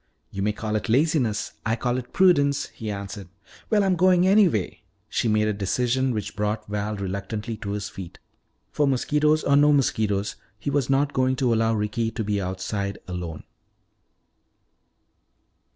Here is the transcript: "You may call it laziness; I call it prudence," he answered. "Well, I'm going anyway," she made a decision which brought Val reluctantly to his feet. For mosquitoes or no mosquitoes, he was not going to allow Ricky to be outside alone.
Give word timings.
"You 0.31 0.41
may 0.41 0.51
call 0.51 0.75
it 0.75 0.89
laziness; 0.89 1.51
I 1.63 1.75
call 1.75 1.99
it 1.99 2.11
prudence," 2.11 2.69
he 2.69 2.89
answered. 2.89 3.27
"Well, 3.69 3.83
I'm 3.83 3.95
going 3.95 4.25
anyway," 4.25 4.81
she 5.07 5.27
made 5.27 5.47
a 5.47 5.53
decision 5.53 6.09
which 6.09 6.35
brought 6.35 6.67
Val 6.67 6.95
reluctantly 6.95 7.55
to 7.57 7.73
his 7.73 7.87
feet. 7.87 8.17
For 8.71 8.87
mosquitoes 8.87 9.43
or 9.43 9.55
no 9.55 9.71
mosquitoes, 9.71 10.37
he 10.57 10.71
was 10.71 10.89
not 10.89 11.13
going 11.13 11.35
to 11.35 11.53
allow 11.53 11.75
Ricky 11.75 12.09
to 12.09 12.23
be 12.23 12.41
outside 12.41 12.97
alone. 13.07 13.43